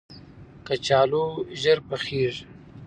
[0.65, 1.25] کچالو
[1.61, 2.39] ژر پخیږي